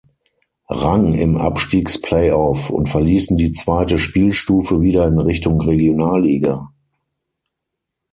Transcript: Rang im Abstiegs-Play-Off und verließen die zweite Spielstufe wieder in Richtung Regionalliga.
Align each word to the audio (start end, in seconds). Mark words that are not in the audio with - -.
Rang 0.71 1.13
im 1.13 1.37
Abstiegs-Play-Off 1.37 2.71
und 2.71 2.89
verließen 2.89 3.37
die 3.37 3.51
zweite 3.51 3.99
Spielstufe 3.99 4.81
wieder 4.81 5.05
in 5.05 5.19
Richtung 5.19 5.61
Regionalliga. 5.61 6.71